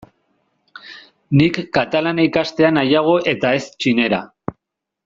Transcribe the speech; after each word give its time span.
Nik 1.41 1.59
katalana 1.79 2.27
ikastea 2.29 2.73
nahiago 2.79 3.17
eta 3.35 3.57
ez 3.61 3.65
txinera. 3.77 4.25